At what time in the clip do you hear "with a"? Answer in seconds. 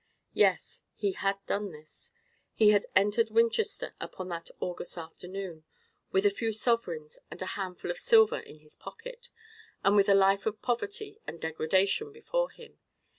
6.11-6.31, 9.95-10.15